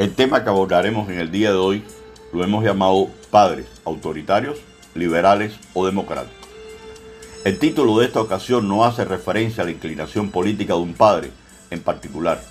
[0.00, 1.82] El tema que abordaremos en el día de hoy
[2.32, 4.58] lo hemos llamado padres autoritarios,
[4.94, 6.48] liberales o democráticos.
[7.44, 11.30] El título de esta ocasión no hace referencia a la inclinación política de un padre
[11.68, 12.42] en particular.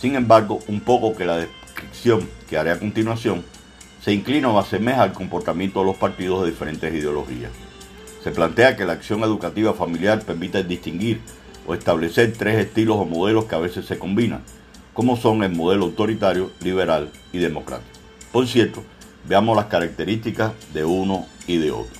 [0.00, 3.44] Sin embargo, un poco que la descripción que haré a continuación
[4.02, 7.52] se inclina o asemeja al comportamiento de los partidos de diferentes ideologías.
[8.24, 11.20] Se plantea que la acción educativa familiar permite distinguir
[11.64, 14.42] o establecer tres estilos o modelos que a veces se combinan
[14.98, 18.00] como son el modelo autoritario, liberal y democrático.
[18.32, 18.82] Por cierto,
[19.28, 21.94] veamos las características de uno y de otro.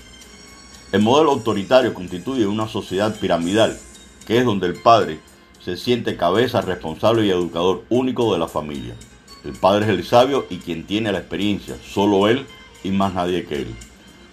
[0.90, 3.78] El modelo autoritario constituye una sociedad piramidal,
[4.26, 5.20] que es donde el padre
[5.64, 8.96] se siente cabeza, responsable y educador único de la familia.
[9.44, 12.46] El padre es el sabio y quien tiene la experiencia, solo él
[12.82, 13.76] y más nadie que él.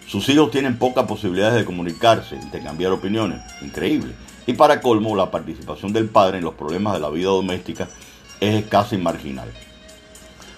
[0.07, 4.15] Sus hijos tienen pocas posibilidades de comunicarse, intercambiar opiniones, increíble.
[4.47, 7.87] Y para colmo, la participación del padre en los problemas de la vida doméstica
[8.39, 9.49] es escasa y marginal.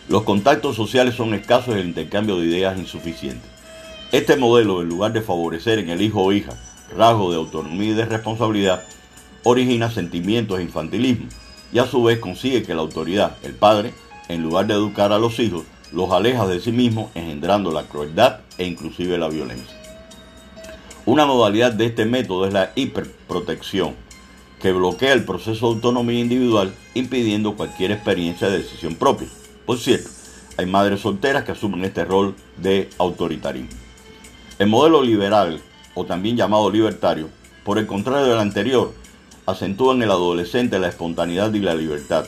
[0.09, 3.45] Los contactos sociales son escasos y el intercambio de ideas insuficiente.
[4.11, 6.53] Este modelo, en lugar de favorecer en el hijo o hija
[6.95, 8.83] rasgos de autonomía y de responsabilidad,
[9.44, 11.28] origina sentimientos de infantilismo
[11.73, 13.94] y a su vez consigue que la autoridad, el padre,
[14.30, 18.39] en lugar de educar a los hijos, los aleja de sí mismo, engendrando la crueldad
[18.58, 19.75] e inclusive la violencia.
[21.05, 23.95] Una modalidad de este método es la hiperprotección,
[24.61, 29.27] que bloquea el proceso de autonomía individual, impidiendo cualquier experiencia de decisión propia.
[29.66, 30.09] Por cierto,
[30.58, 33.69] hay madres solteras que asumen este rol de autoritarismo.
[34.58, 35.61] El modelo liberal,
[35.94, 37.30] o también llamado libertario,
[37.64, 38.94] por el contrario del anterior,
[39.45, 42.25] acentúa en el adolescente la espontaneidad y la libertad,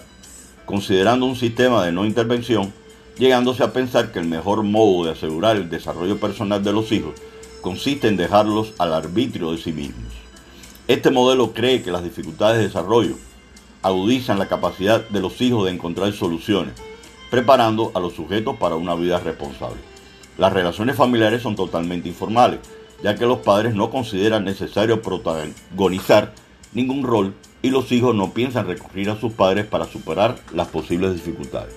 [0.66, 2.72] considerando un sistema de no intervención,
[3.18, 7.16] llegándose a pensar que el mejor modo de asegurar el desarrollo personal de los hijos
[7.62, 10.14] consiste en dejarlos al arbitrio de sí mismos.
[10.90, 13.14] Este modelo cree que las dificultades de desarrollo
[13.84, 16.74] agudizan la capacidad de los hijos de encontrar soluciones,
[17.30, 19.78] preparando a los sujetos para una vida responsable.
[20.40, 22.62] Las relaciones familiares son totalmente informales,
[23.04, 26.34] ya que los padres no consideran necesario protagonizar
[26.74, 31.14] ningún rol y los hijos no piensan recurrir a sus padres para superar las posibles
[31.14, 31.76] dificultades.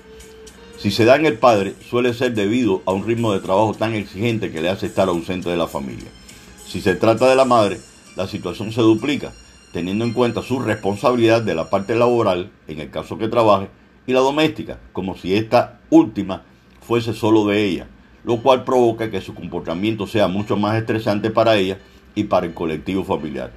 [0.79, 3.93] Si se da en el padre, suele ser debido a un ritmo de trabajo tan
[3.93, 6.09] exigente que le hace estar ausente de la familia.
[6.67, 7.79] Si se trata de la madre,
[8.17, 9.33] la situación se duplica,
[9.73, 13.69] teniendo en cuenta su responsabilidad de la parte laboral, en el caso que trabaje,
[14.07, 16.43] y la doméstica, como si esta última
[16.81, 17.89] fuese solo de ella,
[18.25, 21.79] lo cual provoca que su comportamiento sea mucho más estresante para ella
[22.15, 23.53] y para el colectivo familiar.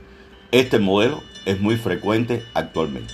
[0.51, 3.13] Este modelo es muy frecuente actualmente.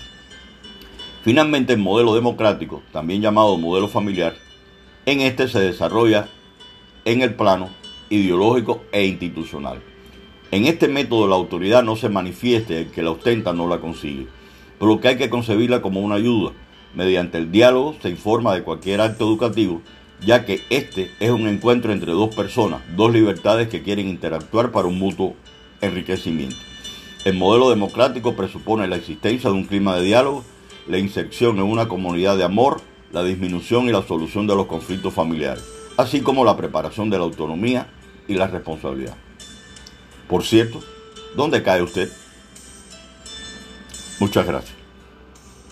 [1.23, 4.35] Finalmente, el modelo democrático, también llamado modelo familiar,
[5.05, 6.27] en este se desarrolla
[7.05, 7.69] en el plano
[8.09, 9.81] ideológico e institucional.
[10.51, 14.27] En este método la autoridad no se manifieste, el que la ostenta no la consigue,
[14.79, 16.51] por lo que hay que concebirla como una ayuda.
[16.93, 19.81] Mediante el diálogo se informa de cualquier acto educativo,
[20.19, 24.89] ya que este es un encuentro entre dos personas, dos libertades que quieren interactuar para
[24.89, 25.35] un mutuo
[25.79, 26.57] enriquecimiento.
[27.23, 30.43] El modelo democrático presupone la existencia de un clima de diálogo,
[30.85, 32.81] la inserción en una comunidad de amor,
[33.13, 35.63] la disminución y la solución de los conflictos familiares,
[35.95, 37.87] así como la preparación de la autonomía
[38.27, 39.15] y la responsabilidad.
[40.31, 40.81] Por cierto,
[41.35, 42.09] ¿dónde cae usted?
[44.17, 44.80] Muchas gracias.